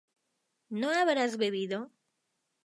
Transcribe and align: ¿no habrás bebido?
¿no 0.79 0.89
habrás 0.99 1.37
bebido? 1.37 1.79